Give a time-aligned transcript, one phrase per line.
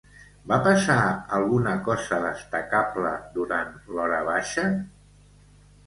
[0.51, 0.95] Va passar
[1.41, 4.69] alguna cosa destacable durant l'horabaixa?